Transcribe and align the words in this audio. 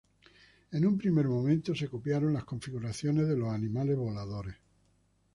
En 0.71 0.83
un 0.87 0.97
primer 0.97 1.27
momento 1.27 1.75
se 1.75 1.87
copiaron 1.87 2.33
las 2.33 2.43
configuraciones 2.43 3.27
de 3.27 3.37
los 3.37 3.49
animales 3.53 3.95
voladores. 3.95 4.55